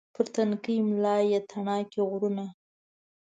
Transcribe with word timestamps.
پر 0.13 0.25
تنکۍ 0.33 0.77
ملا 0.89 1.15
یې 1.29 1.39
تڼاکې 1.49 2.01
غرونه 2.09 2.45